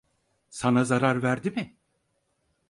[0.49, 1.77] Sana zarar verdi mi?